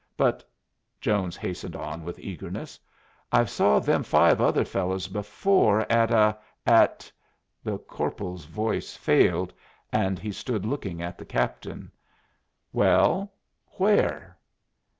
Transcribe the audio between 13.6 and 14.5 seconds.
Where?"